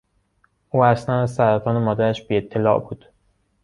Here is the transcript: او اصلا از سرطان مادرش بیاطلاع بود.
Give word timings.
او 0.69 0.83
اصلا 0.83 1.21
از 1.23 1.33
سرطان 1.35 1.77
مادرش 1.77 2.27
بیاطلاع 2.27 2.79
بود. 2.79 3.05